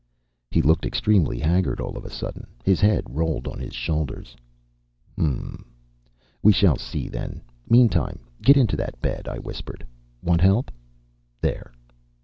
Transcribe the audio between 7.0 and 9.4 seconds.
then. Meantime get into that bed," I